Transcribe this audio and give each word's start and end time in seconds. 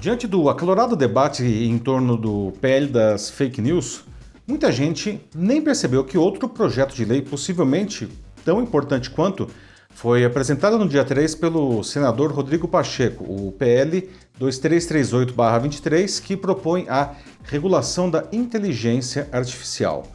Diante 0.00 0.26
do 0.26 0.48
acalorado 0.48 0.96
debate 0.96 1.44
em 1.44 1.78
torno 1.78 2.16
do 2.16 2.54
PL 2.58 2.86
das 2.86 3.28
fake 3.28 3.60
news, 3.60 4.02
muita 4.46 4.72
gente 4.72 5.20
nem 5.34 5.60
percebeu 5.60 6.02
que 6.02 6.16
outro 6.16 6.48
projeto 6.48 6.94
de 6.94 7.04
lei, 7.04 7.20
possivelmente 7.20 8.08
tão 8.42 8.62
importante 8.62 9.10
quanto, 9.10 9.46
foi 9.90 10.24
apresentado 10.24 10.78
no 10.78 10.88
dia 10.88 11.04
3 11.04 11.34
pelo 11.34 11.84
senador 11.84 12.32
Rodrigo 12.32 12.66
Pacheco, 12.66 13.24
o 13.24 13.52
PL 13.52 14.08
2338-23, 14.40 16.22
que 16.22 16.34
propõe 16.34 16.86
a 16.88 17.10
regulação 17.44 18.08
da 18.08 18.24
inteligência 18.32 19.28
artificial. 19.30 20.06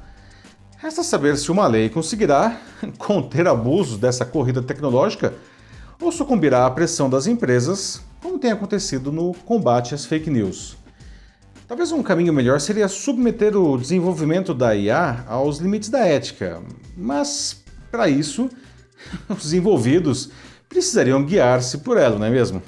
Resta 0.80 1.04
saber 1.04 1.38
se 1.38 1.52
uma 1.52 1.68
lei 1.68 1.90
conseguirá 1.90 2.60
conter 2.98 3.48
abusos 3.48 4.00
dessa 4.00 4.26
corrida 4.26 4.64
tecnológica 4.64 5.36
ou 6.02 6.12
sucumbirá 6.12 6.66
à 6.66 6.72
pressão 6.72 7.08
das 7.08 7.28
empresas, 7.28 8.02
como 8.26 8.40
tem 8.40 8.52
acontecido 8.52 9.12
no 9.12 9.36
combate 9.46 9.94
às 9.94 10.04
fake 10.04 10.32
news. 10.32 10.76
Talvez 11.68 11.92
um 11.92 12.02
caminho 12.02 12.34
melhor 12.34 12.60
seria 12.60 12.88
submeter 12.88 13.56
o 13.56 13.78
desenvolvimento 13.78 14.52
da 14.52 14.76
IA 14.76 15.24
aos 15.28 15.60
limites 15.60 15.90
da 15.90 16.00
ética, 16.00 16.60
mas 16.98 17.64
para 17.92 18.10
isso, 18.10 18.50
os 19.30 19.54
envolvidos 19.54 20.32
precisariam 20.68 21.24
guiar-se 21.24 21.78
por 21.78 21.98
ela, 21.98 22.18
não 22.18 22.26
é 22.26 22.32
mesmo? 22.32 22.64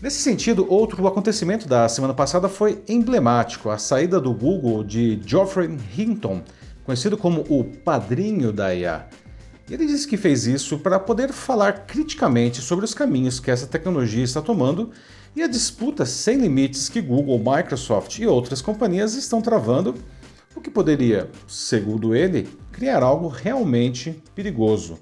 Nesse 0.00 0.20
sentido, 0.22 0.64
outro 0.72 1.04
acontecimento 1.04 1.66
da 1.66 1.88
semana 1.88 2.14
passada 2.14 2.48
foi 2.48 2.80
emblemático: 2.88 3.70
a 3.70 3.76
saída 3.76 4.20
do 4.20 4.32
Google 4.32 4.84
de 4.84 5.20
Geoffrey 5.26 5.76
Hinton, 5.98 6.44
conhecido 6.84 7.16
como 7.16 7.44
o 7.48 7.64
padrinho 7.64 8.52
da 8.52 8.72
IA. 8.72 9.08
Ele 9.70 9.86
disse 9.86 10.08
que 10.08 10.16
fez 10.16 10.48
isso 10.48 10.80
para 10.80 10.98
poder 10.98 11.32
falar 11.32 11.86
criticamente 11.86 12.60
sobre 12.60 12.84
os 12.84 12.92
caminhos 12.92 13.38
que 13.38 13.52
essa 13.52 13.68
tecnologia 13.68 14.24
está 14.24 14.42
tomando 14.42 14.90
e 15.34 15.42
a 15.44 15.46
disputa 15.46 16.04
sem 16.04 16.38
limites 16.38 16.88
que 16.88 17.00
Google, 17.00 17.38
Microsoft 17.38 18.18
e 18.18 18.26
outras 18.26 18.60
companhias 18.60 19.14
estão 19.14 19.40
travando, 19.40 19.94
o 20.56 20.60
que 20.60 20.70
poderia, 20.70 21.30
segundo 21.46 22.16
ele, 22.16 22.48
criar 22.72 23.04
algo 23.04 23.28
realmente 23.28 24.20
perigoso. 24.34 24.98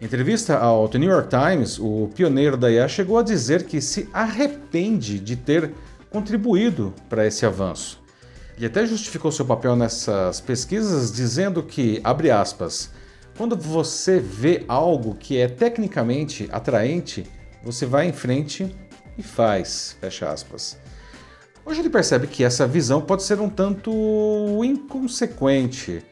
Em 0.00 0.06
entrevista 0.06 0.58
ao 0.58 0.88
The 0.88 0.98
New 0.98 1.10
York 1.10 1.28
Times, 1.28 1.78
o 1.78 2.10
pioneiro 2.16 2.56
da 2.56 2.72
IA 2.72 2.88
chegou 2.88 3.16
a 3.16 3.22
dizer 3.22 3.62
que 3.62 3.80
se 3.80 4.08
arrepende 4.12 5.20
de 5.20 5.36
ter 5.36 5.72
contribuído 6.10 6.92
para 7.08 7.24
esse 7.24 7.46
avanço. 7.46 8.02
Ele 8.56 8.66
até 8.66 8.84
justificou 8.84 9.30
seu 9.30 9.44
papel 9.44 9.76
nessas 9.76 10.40
pesquisas 10.40 11.12
dizendo 11.12 11.62
que, 11.62 12.00
abre 12.02 12.32
aspas, 12.32 12.90
quando 13.36 13.56
você 13.56 14.18
vê 14.20 14.64
algo 14.68 15.14
que 15.14 15.38
é 15.38 15.48
tecnicamente 15.48 16.48
atraente, 16.52 17.26
você 17.62 17.84
vai 17.84 18.06
em 18.06 18.12
frente 18.12 18.74
e 19.18 19.22
faz, 19.22 19.96
fecha 20.00 20.30
aspas. 20.30 20.78
Hoje 21.66 21.80
ele 21.80 21.90
percebe 21.90 22.26
que 22.26 22.44
essa 22.44 22.66
visão 22.66 23.00
pode 23.00 23.22
ser 23.22 23.40
um 23.40 23.48
tanto 23.48 23.90
inconsequente, 24.62 26.04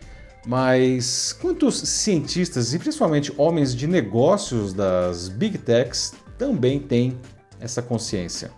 mas 0.46 1.32
quantos 1.32 1.76
cientistas 1.76 2.72
e 2.74 2.78
principalmente 2.78 3.32
homens 3.36 3.74
de 3.74 3.86
negócios 3.86 4.72
das 4.72 5.28
big 5.28 5.58
techs 5.58 6.14
também 6.38 6.80
têm 6.80 7.18
essa 7.60 7.82
consciência? 7.82 8.50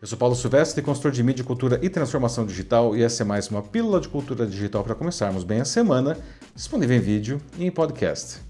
Eu 0.00 0.06
sou 0.06 0.18
Paulo 0.18 0.36
Silvestre, 0.36 0.82
consultor 0.82 1.10
de 1.10 1.22
mídia, 1.24 1.44
cultura 1.44 1.78
e 1.82 1.88
transformação 1.88 2.46
digital, 2.46 2.96
e 2.96 3.02
essa 3.02 3.22
é 3.22 3.26
mais 3.26 3.48
uma 3.48 3.62
pílula 3.62 4.00
de 4.00 4.08
cultura 4.08 4.46
digital 4.46 4.84
para 4.84 4.94
começarmos 4.94 5.42
bem 5.42 5.60
a 5.60 5.64
semana, 5.64 6.16
disponível 6.58 6.96
em 6.96 7.00
vídeo 7.00 7.40
e 7.56 7.64
em 7.64 7.70
podcast. 7.70 8.40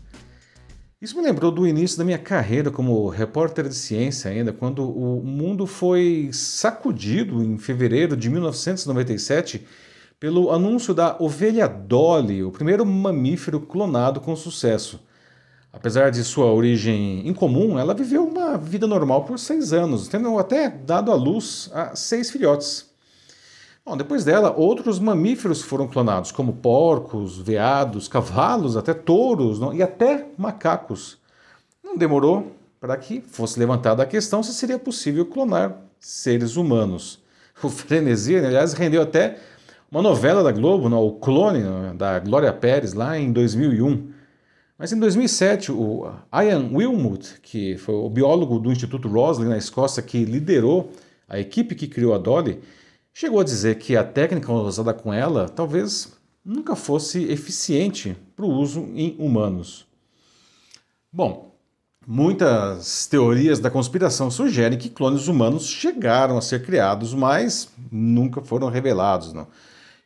Isso 0.98 1.14
me 1.14 1.22
lembrou 1.22 1.52
do 1.52 1.66
início 1.66 1.98
da 1.98 2.04
minha 2.04 2.16
carreira 2.16 2.70
como 2.70 3.06
repórter 3.10 3.68
de 3.68 3.74
ciência 3.74 4.30
ainda, 4.30 4.50
quando 4.50 4.82
o 4.82 5.22
mundo 5.22 5.66
foi 5.66 6.30
sacudido 6.32 7.44
em 7.44 7.58
fevereiro 7.58 8.16
de 8.16 8.30
1997 8.30 9.66
pelo 10.18 10.50
anúncio 10.50 10.94
da 10.94 11.18
ovelha 11.20 11.68
Dolly, 11.68 12.42
o 12.42 12.50
primeiro 12.50 12.86
mamífero 12.86 13.60
clonado 13.60 14.22
com 14.22 14.34
sucesso. 14.34 14.98
Apesar 15.70 16.10
de 16.10 16.24
sua 16.24 16.50
origem 16.50 17.28
incomum, 17.28 17.78
ela 17.78 17.92
viveu 17.92 18.26
uma 18.26 18.56
vida 18.56 18.86
normal 18.86 19.24
por 19.24 19.38
seis 19.38 19.74
anos, 19.74 20.08
tendo 20.08 20.38
até 20.38 20.70
dado 20.70 21.12
à 21.12 21.14
luz 21.14 21.70
a 21.74 21.94
seis 21.94 22.30
filhotes. 22.30 22.88
Bom, 23.88 23.96
depois 23.96 24.22
dela, 24.22 24.54
outros 24.54 24.98
mamíferos 24.98 25.62
foram 25.62 25.88
clonados, 25.88 26.30
como 26.30 26.52
porcos, 26.52 27.38
veados, 27.38 28.06
cavalos, 28.06 28.76
até 28.76 28.92
touros 28.92 29.58
não? 29.58 29.72
e 29.72 29.82
até 29.82 30.26
macacos. 30.36 31.16
Não 31.82 31.96
demorou 31.96 32.52
para 32.78 32.94
que 32.98 33.22
fosse 33.22 33.58
levantada 33.58 34.02
a 34.02 34.06
questão 34.06 34.42
se 34.42 34.52
seria 34.52 34.78
possível 34.78 35.24
clonar 35.24 35.74
seres 35.98 36.56
humanos. 36.56 37.18
O 37.64 37.70
frenesi, 37.70 38.36
aliás, 38.36 38.74
rendeu 38.74 39.00
até 39.00 39.38
uma 39.90 40.02
novela 40.02 40.44
da 40.44 40.52
Globo, 40.52 40.90
não? 40.90 41.02
o 41.02 41.12
Clone, 41.12 41.62
da 41.96 42.18
Glória 42.18 42.52
Pérez, 42.52 42.92
lá 42.92 43.18
em 43.18 43.32
2001. 43.32 44.12
Mas 44.78 44.92
em 44.92 44.98
2007, 44.98 45.72
o 45.72 46.12
Ian 46.30 46.68
Wilmut, 46.74 47.40
que 47.40 47.78
foi 47.78 47.94
o 47.94 48.10
biólogo 48.10 48.60
do 48.60 48.70
Instituto 48.70 49.08
Roslin 49.08 49.48
na 49.48 49.56
Escócia 49.56 50.02
que 50.02 50.26
liderou 50.26 50.92
a 51.26 51.40
equipe 51.40 51.74
que 51.74 51.88
criou 51.88 52.14
a 52.14 52.18
Dolly, 52.18 52.60
chegou 53.18 53.40
a 53.40 53.44
dizer 53.44 53.80
que 53.80 53.96
a 53.96 54.04
técnica 54.04 54.52
usada 54.52 54.94
com 54.94 55.12
ela 55.12 55.48
talvez 55.48 56.16
nunca 56.44 56.76
fosse 56.76 57.24
eficiente 57.24 58.16
para 58.36 58.44
o 58.44 58.48
uso 58.48 58.88
em 58.94 59.16
humanos. 59.18 59.88
Bom, 61.12 61.52
muitas 62.06 63.08
teorias 63.08 63.58
da 63.58 63.72
conspiração 63.72 64.30
sugerem 64.30 64.78
que 64.78 64.88
clones 64.88 65.26
humanos 65.26 65.66
chegaram 65.66 66.38
a 66.38 66.40
ser 66.40 66.64
criados, 66.64 67.12
mas 67.12 67.68
nunca 67.90 68.40
foram 68.40 68.68
revelados. 68.68 69.32
Não? 69.32 69.48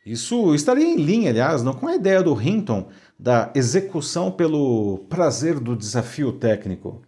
Isso 0.03 0.55
estaria 0.55 0.83
em 0.83 0.95
linha, 0.95 1.29
aliás, 1.29 1.61
não 1.61 1.75
com 1.75 1.87
a 1.87 1.95
ideia 1.95 2.23
do 2.23 2.41
Hinton 2.41 2.89
da 3.19 3.51
execução 3.53 4.31
pelo 4.31 5.05
prazer 5.07 5.59
do 5.59 5.75
desafio 5.75 6.31
técnico? 6.31 7.03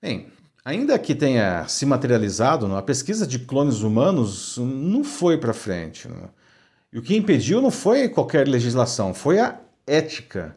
Bem, 0.00 0.28
ainda 0.64 0.98
que 0.98 1.14
tenha 1.14 1.66
se 1.68 1.86
materializado, 1.86 2.74
a 2.74 2.82
pesquisa 2.82 3.26
de 3.26 3.38
clones 3.38 3.80
humanos 3.80 4.56
não 4.58 5.02
foi 5.04 5.38
para 5.38 5.52
frente. 5.52 6.08
E 6.92 6.98
o 6.98 7.02
que 7.02 7.16
impediu 7.16 7.60
não 7.60 7.70
foi 7.70 8.08
qualquer 8.08 8.48
legislação, 8.48 9.14
foi 9.14 9.38
a 9.38 9.60
ética. 9.86 10.56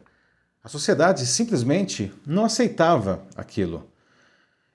A 0.62 0.68
sociedade 0.68 1.26
simplesmente 1.26 2.12
não 2.26 2.44
aceitava 2.44 3.22
aquilo. 3.36 3.88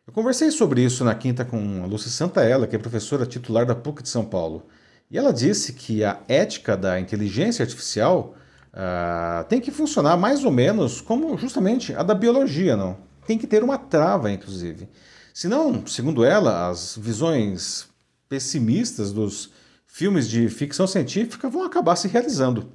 Eu 0.06 0.14
conversei 0.14 0.50
sobre 0.50 0.84
isso 0.84 1.04
na 1.04 1.14
quinta 1.14 1.46
com 1.46 1.84
a 1.84 1.86
Lúcia 1.86 2.10
Santaella, 2.10 2.66
que 2.66 2.76
é 2.76 2.80
professora 2.80 3.26
titular 3.26 3.66
da 3.66 3.76
PUC 3.76 4.02
de 4.02 4.10
São 4.10 4.26
Paulo. 4.26 4.66
E 5.12 5.18
ela 5.18 5.32
disse 5.32 5.74
que 5.74 6.04
a 6.04 6.20
ética 6.28 6.76
da 6.78 7.00
inteligência 7.00 7.64
artificial 7.64 8.36
uh, 8.74 9.44
tem 9.46 9.60
que 9.60 9.72
funcionar 9.72 10.18
mais 10.18 10.44
ou 10.44 10.52
menos 10.52 11.02
como 11.02 11.38
justamente 11.38 11.94
a 11.94 12.04
da 12.04 12.16
biologia, 12.16 12.76
não? 12.76 12.98
Tem 13.26 13.38
que 13.38 13.48
ter 13.48 13.64
uma 13.64 13.78
trava, 13.78 14.32
inclusive. 14.32 14.90
Senão, 15.34 15.86
segundo 15.88 16.24
ela, 16.24 16.70
as 16.70 16.98
visões 16.98 17.88
pessimistas 18.28 19.12
dos 19.12 19.52
filmes 19.88 20.30
de 20.30 20.50
ficção 20.50 20.88
científica 20.88 21.50
vão 21.50 21.64
acabar 21.64 21.96
se 21.96 22.08
realizando. 22.08 22.72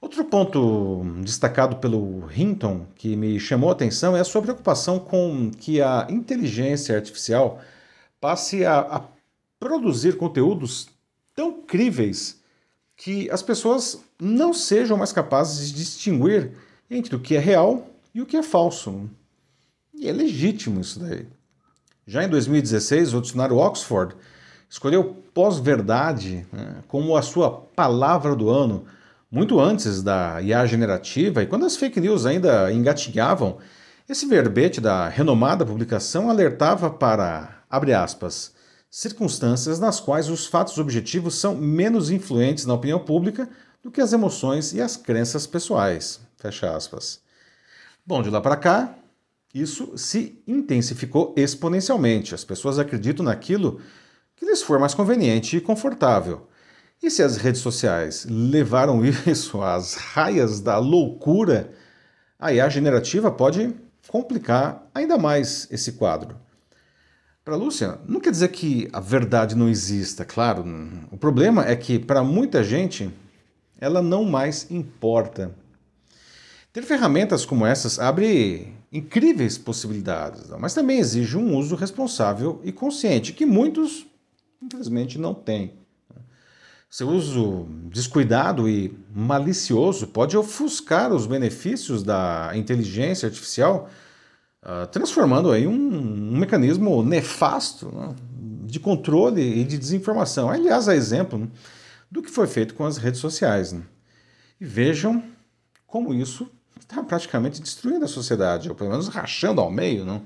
Outro 0.00 0.24
ponto 0.24 1.02
destacado 1.22 1.76
pelo 1.76 2.28
Hinton 2.34 2.86
que 2.96 3.14
me 3.14 3.38
chamou 3.38 3.70
a 3.70 3.72
atenção 3.72 4.16
é 4.16 4.20
a 4.20 4.24
sua 4.24 4.42
preocupação 4.42 4.98
com 4.98 5.50
que 5.50 5.80
a 5.80 6.06
inteligência 6.10 6.96
artificial 6.96 7.60
passe 8.20 8.64
a, 8.64 8.80
a 8.80 9.04
produzir 9.60 10.16
conteúdos 10.16 10.88
tão 11.34 11.62
críveis 11.62 12.40
que 12.96 13.30
as 13.30 13.42
pessoas 13.42 14.00
não 14.20 14.52
sejam 14.52 14.96
mais 14.96 15.12
capazes 15.12 15.68
de 15.68 15.74
distinguir 15.74 16.52
entre 16.90 17.14
o 17.14 17.20
que 17.20 17.36
é 17.36 17.38
real 17.38 17.88
e 18.12 18.20
o 18.20 18.26
que 18.26 18.36
é 18.36 18.42
falso. 18.42 19.08
E 19.94 20.08
é 20.08 20.12
legítimo 20.12 20.80
isso 20.80 20.98
daí. 20.98 21.26
Já 22.06 22.24
em 22.24 22.28
2016, 22.28 23.14
o 23.14 23.20
dicionário 23.20 23.56
Oxford 23.56 24.16
escolheu 24.68 25.22
pós-verdade 25.34 26.46
né, 26.52 26.76
como 26.88 27.16
a 27.16 27.22
sua 27.22 27.50
palavra 27.50 28.34
do 28.34 28.50
ano, 28.50 28.84
muito 29.30 29.60
antes 29.60 30.02
da 30.02 30.40
IA 30.42 30.66
generativa, 30.66 31.42
e 31.42 31.46
quando 31.46 31.64
as 31.64 31.76
fake 31.76 32.00
news 32.00 32.26
ainda 32.26 32.72
engatinhavam, 32.72 33.58
esse 34.08 34.26
verbete 34.26 34.80
da 34.80 35.08
renomada 35.08 35.64
publicação 35.64 36.28
alertava 36.28 36.90
para, 36.90 37.62
abre 37.70 37.94
aspas, 37.94 38.52
circunstâncias 38.90 39.78
nas 39.78 40.00
quais 40.00 40.28
os 40.28 40.46
fatos 40.46 40.76
objetivos 40.78 41.36
são 41.36 41.54
menos 41.54 42.10
influentes 42.10 42.66
na 42.66 42.74
opinião 42.74 42.98
pública 42.98 43.48
do 43.82 43.90
que 43.90 44.00
as 44.00 44.12
emoções 44.12 44.72
e 44.74 44.82
as 44.82 44.96
crenças 44.96 45.46
pessoais. 45.46 46.20
Fecha 46.36 46.76
aspas. 46.76 47.20
Bom, 48.04 48.22
de 48.22 48.28
lá 48.28 48.40
para 48.40 48.56
cá, 48.56 48.94
isso 49.54 49.96
se 49.96 50.42
intensificou 50.46 51.34
exponencialmente. 51.36 52.34
As 52.34 52.44
pessoas 52.44 52.78
acreditam 52.78 53.24
naquilo 53.24 53.80
que 54.34 54.46
lhes 54.46 54.62
for 54.62 54.78
mais 54.78 54.94
conveniente 54.94 55.56
e 55.56 55.60
confortável. 55.60 56.48
E 57.02 57.10
se 57.10 57.22
as 57.22 57.36
redes 57.36 57.60
sociais 57.60 58.26
levaram 58.28 59.04
isso 59.26 59.60
às 59.62 59.94
raias 59.94 60.60
da 60.60 60.78
loucura, 60.78 61.72
a 62.38 62.52
IA 62.52 62.68
generativa 62.68 63.30
pode 63.30 63.74
complicar 64.08 64.88
ainda 64.94 65.18
mais 65.18 65.68
esse 65.70 65.92
quadro. 65.92 66.36
Para 67.44 67.56
Lúcia, 67.56 67.98
não 68.06 68.20
quer 68.20 68.30
dizer 68.30 68.48
que 68.48 68.88
a 68.92 69.00
verdade 69.00 69.56
não 69.56 69.68
exista, 69.68 70.24
claro. 70.24 70.64
O 71.10 71.16
problema 71.16 71.66
é 71.66 71.74
que 71.74 71.98
para 71.98 72.22
muita 72.22 72.62
gente 72.62 73.12
ela 73.80 74.00
não 74.00 74.24
mais 74.24 74.70
importa. 74.70 75.52
Ter 76.72 76.82
ferramentas 76.84 77.44
como 77.44 77.66
essas 77.66 77.98
abre 77.98 78.72
incríveis 78.90 79.58
possibilidades, 79.58 80.48
mas 80.58 80.72
também 80.72 80.98
exige 80.98 81.36
um 81.36 81.54
uso 81.56 81.76
responsável 81.76 82.60
e 82.64 82.72
consciente, 82.72 83.34
que 83.34 83.44
muitos, 83.44 84.06
infelizmente, 84.62 85.18
não 85.18 85.34
têm. 85.34 85.74
Seu 86.88 87.08
uso 87.08 87.66
descuidado 87.90 88.68
e 88.68 88.94
malicioso 89.14 90.06
pode 90.06 90.36
ofuscar 90.36 91.12
os 91.12 91.26
benefícios 91.26 92.02
da 92.02 92.52
inteligência 92.54 93.26
artificial, 93.26 93.90
uh, 94.62 94.86
transformando 94.88 95.50
aí 95.50 95.66
um, 95.66 95.72
um 95.72 96.38
mecanismo 96.38 97.02
nefasto 97.02 97.90
né, 97.94 98.14
de 98.64 98.80
controle 98.80 99.42
e 99.42 99.64
de 99.64 99.76
desinformação. 99.76 100.50
Aliás, 100.50 100.88
a 100.88 100.94
exemplo 100.94 101.38
né, 101.38 101.48
do 102.10 102.22
que 102.22 102.30
foi 102.30 102.46
feito 102.46 102.74
com 102.74 102.84
as 102.84 102.96
redes 102.98 103.20
sociais. 103.20 103.72
Né? 103.72 103.82
E 104.60 104.64
vejam 104.64 105.22
como 105.86 106.12
isso 106.12 106.50
está 106.92 107.02
praticamente 107.02 107.60
destruindo 107.60 108.04
a 108.04 108.08
sociedade, 108.08 108.68
ou 108.68 108.74
pelo 108.74 108.90
menos 108.90 109.08
rachando 109.08 109.60
ao 109.60 109.70
meio. 109.70 110.04
Não? 110.04 110.22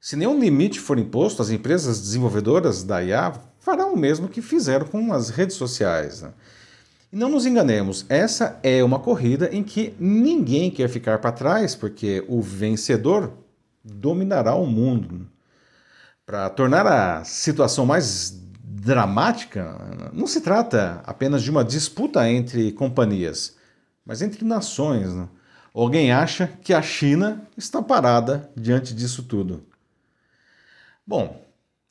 Se 0.00 0.16
nenhum 0.16 0.38
limite 0.38 0.80
for 0.80 0.98
imposto, 0.98 1.42
as 1.42 1.50
empresas 1.50 2.00
desenvolvedoras 2.00 2.82
da 2.82 3.02
IA 3.02 3.32
farão 3.58 3.92
o 3.92 3.96
mesmo 3.96 4.28
que 4.28 4.40
fizeram 4.40 4.86
com 4.86 5.12
as 5.12 5.28
redes 5.30 5.56
sociais. 5.56 6.22
Né? 6.22 6.30
E 7.12 7.16
não 7.16 7.28
nos 7.28 7.46
enganemos, 7.46 8.04
essa 8.08 8.58
é 8.62 8.82
uma 8.82 8.98
corrida 8.98 9.48
em 9.52 9.62
que 9.62 9.94
ninguém 9.98 10.70
quer 10.70 10.88
ficar 10.88 11.18
para 11.18 11.32
trás, 11.32 11.74
porque 11.74 12.24
o 12.28 12.40
vencedor 12.40 13.32
dominará 13.84 14.54
o 14.54 14.66
mundo. 14.66 15.26
Para 16.24 16.50
tornar 16.50 16.86
a 16.86 17.24
situação 17.24 17.86
mais 17.86 18.36
dramática, 18.62 20.10
não 20.12 20.26
se 20.26 20.40
trata 20.40 21.00
apenas 21.04 21.42
de 21.42 21.50
uma 21.50 21.64
disputa 21.64 22.28
entre 22.28 22.72
companhias, 22.72 23.56
mas 24.04 24.22
entre 24.22 24.44
nações. 24.44 25.12
Né? 25.12 25.28
Alguém 25.76 26.10
acha 26.10 26.46
que 26.62 26.72
a 26.72 26.80
China 26.80 27.46
está 27.54 27.82
parada 27.82 28.50
diante 28.56 28.94
disso 28.94 29.22
tudo. 29.22 29.62
Bom, 31.06 31.44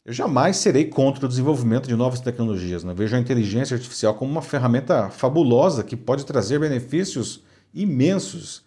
eu 0.04 0.12
jamais 0.12 0.58
serei 0.58 0.86
contra 0.86 1.28
o 1.28 1.30
desenvolvimento 1.30 1.88
de 1.88 1.96
novas 1.96 2.20
tecnologias. 2.20 2.84
Né? 2.84 2.96
Vejo 2.96 3.16
a 3.16 3.20
inteligência 3.20 3.76
artificial 3.76 4.16
como 4.16 4.32
uma 4.32 4.42
ferramenta 4.42 5.12
fabulosa 5.12 5.84
que 5.84 5.96
pode 5.96 6.26
trazer 6.26 6.60
benefícios 6.60 7.44
imensos. 7.72 8.64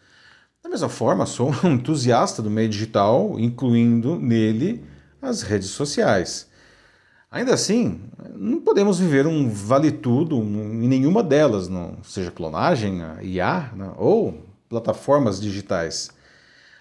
Da 0.62 0.70
mesma 0.70 0.88
forma, 0.88 1.26
sou 1.26 1.50
um 1.64 1.72
entusiasta 1.74 2.40
do 2.40 2.48
meio 2.48 2.68
digital, 2.68 3.40
incluindo 3.40 4.20
nele 4.20 4.84
as 5.20 5.42
redes 5.42 5.70
sociais. 5.70 6.48
Ainda 7.28 7.54
assim, 7.54 8.02
não 8.36 8.60
podemos 8.60 9.00
viver 9.00 9.26
um 9.26 9.50
vale-tudo 9.50 10.36
em 10.36 10.86
nenhuma 10.86 11.24
delas, 11.24 11.68
não 11.68 11.98
seja 12.04 12.30
clonagem, 12.30 13.00
IA 13.20 13.72
né? 13.74 13.92
ou 13.96 14.47
plataformas 14.68 15.40
digitais. 15.40 16.10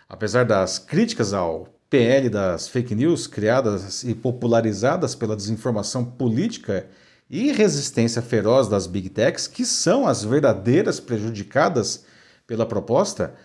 Apesar 0.09 0.45
das 0.45 0.79
críticas 0.79 1.33
ao 1.33 1.67
PL 1.89 2.29
das 2.29 2.67
fake 2.67 2.93
news 2.93 3.27
criadas 3.27 4.03
e 4.03 4.13
popularizadas 4.13 5.15
pela 5.15 5.35
desinformação 5.35 6.03
política 6.03 6.87
e 7.29 7.51
resistência 7.51 8.21
feroz 8.21 8.67
das 8.67 8.87
big 8.87 9.09
techs, 9.09 9.47
que 9.47 9.65
são 9.65 10.05
as 10.05 10.23
verdadeiras 10.23 10.99
prejudicadas 10.99 12.03
pela 12.45 12.65
proposta, 12.65 13.35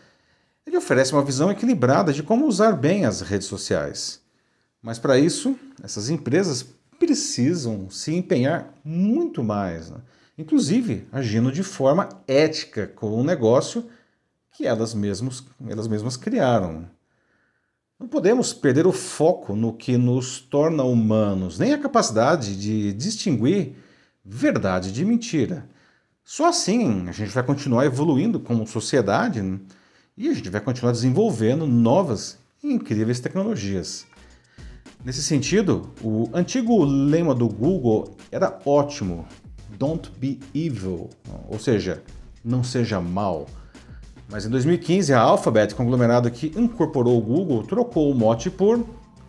ele 0.66 0.76
oferece 0.76 1.12
uma 1.12 1.24
visão 1.24 1.50
equilibrada 1.50 2.12
de 2.12 2.22
como 2.22 2.46
usar 2.46 2.72
bem 2.72 3.04
as 3.04 3.20
redes 3.20 3.46
sociais. 3.46 4.20
Mas 4.80 4.98
para 4.98 5.18
isso, 5.18 5.56
essas 5.82 6.08
empresas 6.08 6.64
precisam 6.98 7.90
se 7.90 8.14
empenhar 8.14 8.72
muito 8.84 9.42
mais, 9.42 9.90
né? 9.90 9.98
inclusive 10.38 11.06
agindo 11.12 11.50
de 11.52 11.62
forma 11.62 12.08
ética 12.26 12.86
com 12.86 13.12
o 13.12 13.24
negócio 13.24 13.88
que 14.52 14.66
elas, 14.66 14.94
mesmos, 14.94 15.44
elas 15.66 15.88
mesmas 15.88 16.16
criaram. 16.16 16.86
Não 17.98 18.08
podemos 18.08 18.52
perder 18.52 18.86
o 18.86 18.92
foco 18.92 19.54
no 19.54 19.72
que 19.72 19.96
nos 19.96 20.40
torna 20.40 20.82
humanos, 20.82 21.58
nem 21.58 21.72
a 21.72 21.78
capacidade 21.78 22.56
de 22.56 22.92
distinguir 22.92 23.76
verdade 24.24 24.92
de 24.92 25.04
mentira. 25.04 25.68
Só 26.24 26.46
assim 26.46 27.08
a 27.08 27.12
gente 27.12 27.30
vai 27.30 27.42
continuar 27.42 27.84
evoluindo 27.84 28.38
como 28.38 28.66
sociedade 28.66 29.42
né? 29.42 29.58
e 30.16 30.28
a 30.28 30.34
gente 30.34 30.50
vai 30.50 30.60
continuar 30.60 30.92
desenvolvendo 30.92 31.66
novas 31.66 32.38
e 32.62 32.72
incríveis 32.72 33.20
tecnologias. 33.20 34.06
Nesse 35.04 35.22
sentido, 35.22 35.90
o 36.00 36.30
antigo 36.32 36.84
lema 36.84 37.34
do 37.34 37.48
Google 37.48 38.16
era 38.30 38.60
ótimo: 38.64 39.26
Don't 39.76 40.10
be 40.16 40.38
evil, 40.54 41.10
ou 41.48 41.58
seja, 41.58 42.02
não 42.44 42.62
seja 42.62 43.00
mal. 43.00 43.48
Mas 44.32 44.46
em 44.46 44.48
2015, 44.48 45.12
a 45.12 45.20
Alphabet, 45.20 45.74
conglomerado 45.74 46.30
que 46.30 46.46
incorporou 46.56 47.18
o 47.18 47.20
Google, 47.20 47.64
trocou 47.64 48.10
o 48.10 48.14
mote 48.14 48.48
por 48.48 48.82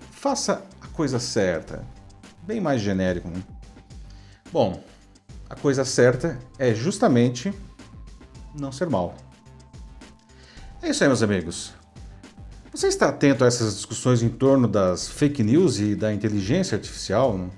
faça 0.10 0.64
a 0.80 0.88
coisa 0.88 1.20
certa. 1.20 1.86
Bem 2.44 2.62
mais 2.62 2.80
genérico, 2.80 3.28
né? 3.28 3.44
Bom, 4.50 4.82
a 5.50 5.56
coisa 5.56 5.84
certa 5.84 6.40
é 6.58 6.74
justamente 6.74 7.54
não 8.58 8.72
ser 8.72 8.90
mal. 8.90 9.16
É 10.82 10.90
isso 10.90 11.04
aí, 11.04 11.10
meus 11.10 11.22
amigos. 11.22 11.74
Você 12.72 12.88
está 12.88 13.10
atento 13.10 13.44
a 13.44 13.48
essas 13.48 13.76
discussões 13.76 14.24
em 14.24 14.30
torno 14.30 14.70
das 14.70 15.10
fake 15.10 15.44
news 15.44 15.80
e 15.80 15.96
da 15.96 16.14
inteligência 16.14 16.78
artificial? 16.78 17.50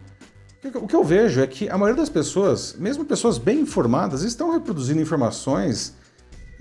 O 0.74 0.88
que 0.88 0.96
eu 0.96 1.04
vejo 1.04 1.42
é 1.42 1.46
que 1.46 1.70
a 1.70 1.78
maioria 1.78 2.02
das 2.02 2.10
pessoas, 2.10 2.76
mesmo 2.76 3.06
pessoas 3.06 3.38
bem 3.38 3.60
informadas, 3.60 4.24
estão 4.24 4.52
reproduzindo 4.52 5.00
informações 5.00 5.94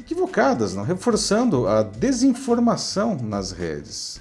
equivocadas, 0.04 0.74
não? 0.74 0.84
reforçando 0.84 1.66
a 1.66 1.82
desinformação 1.82 3.16
nas 3.16 3.50
redes. 3.50 4.20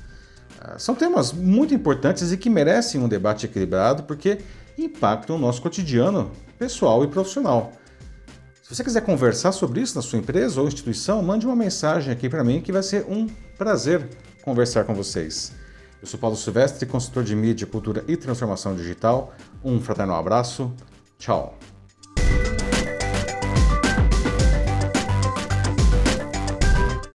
Ah, 0.60 0.80
são 0.80 0.96
temas 0.96 1.34
muito 1.34 1.74
importantes 1.74 2.32
e 2.32 2.38
que 2.38 2.50
merecem 2.50 3.02
um 3.02 3.08
debate 3.08 3.46
equilibrado 3.46 4.04
porque 4.04 4.40
impactam 4.78 5.36
o 5.36 5.40
nosso 5.40 5.62
cotidiano 5.62 6.32
pessoal 6.58 7.04
e 7.04 7.08
profissional. 7.08 7.74
Se 8.62 8.74
você 8.74 8.84
quiser 8.84 9.02
conversar 9.02 9.52
sobre 9.52 9.82
isso 9.82 9.96
na 9.96 10.02
sua 10.02 10.18
empresa 10.18 10.62
ou 10.62 10.68
instituição, 10.68 11.22
mande 11.22 11.46
uma 11.46 11.56
mensagem 11.56 12.14
aqui 12.14 12.30
para 12.30 12.44
mim 12.44 12.62
que 12.62 12.72
vai 12.72 12.82
ser 12.82 13.06
um 13.10 13.28
prazer 13.58 14.08
conversar 14.42 14.86
com 14.86 14.96
vocês. 14.96 15.52
Eu 16.02 16.08
sou 16.08 16.20
Paulo 16.20 16.36
Silvestre, 16.36 16.86
consultor 16.86 17.24
de 17.24 17.36
mídia, 17.36 17.68
cultura 17.68 18.04
e 18.08 18.16
transformação 18.16 18.76
digital. 18.76 19.34
Um 19.64 19.80
fraterno 19.80 20.14
abraço. 20.16 20.74
Tchau. 21.18 21.58